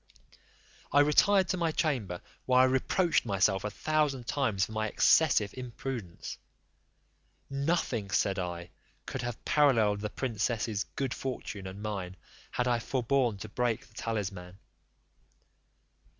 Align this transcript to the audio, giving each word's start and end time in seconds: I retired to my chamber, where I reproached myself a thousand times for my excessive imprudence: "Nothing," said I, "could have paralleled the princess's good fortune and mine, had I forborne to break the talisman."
I 0.91 1.01
retired 1.01 1.47
to 1.49 1.57
my 1.57 1.71
chamber, 1.71 2.21
where 2.47 2.61
I 2.61 2.63
reproached 2.63 3.23
myself 3.23 3.63
a 3.63 3.69
thousand 3.69 4.25
times 4.25 4.65
for 4.65 4.71
my 4.71 4.87
excessive 4.87 5.53
imprudence: 5.53 6.39
"Nothing," 7.51 8.09
said 8.09 8.39
I, 8.39 8.71
"could 9.05 9.21
have 9.21 9.45
paralleled 9.45 9.99
the 9.99 10.09
princess's 10.09 10.85
good 10.95 11.13
fortune 11.13 11.67
and 11.67 11.83
mine, 11.83 12.17
had 12.49 12.67
I 12.67 12.79
forborne 12.79 13.37
to 13.41 13.47
break 13.49 13.85
the 13.85 13.93
talisman." 13.93 14.57